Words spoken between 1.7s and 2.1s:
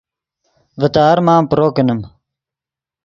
کینیم